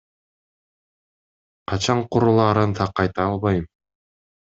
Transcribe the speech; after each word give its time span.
Качан 1.71 1.99
курулаарын 2.15 2.71
так 2.79 3.03
айта 3.05 3.27
албайм. 3.33 3.69